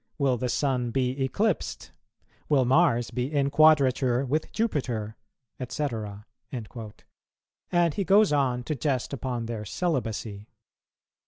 [0.17, 1.91] will the Sun be eclipsed?
[2.49, 5.15] will Mars be in quadrature with Jupiter?
[5.69, 5.87] &c."
[7.71, 10.49] and he goes on to jest upon their celibacy.